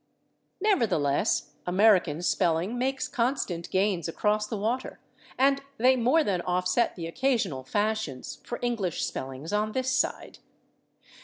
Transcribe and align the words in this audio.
Nevertheless, 0.59 1.51
American 1.67 2.23
spelling 2.23 2.75
makes 2.79 3.07
constant 3.07 3.69
gains 3.69 4.07
across 4.07 4.47
the 4.47 4.57
water, 4.57 4.99
and 5.37 5.61
they 5.77 5.95
more 5.95 6.23
than 6.23 6.41
offset 6.41 6.95
the 6.95 7.05
occasional 7.05 7.63
fashions 7.63 8.41
for 8.43 8.57
English 8.63 9.05
spellings 9.05 9.53
on 9.53 9.73
this 9.73 9.91
side. 9.91 10.39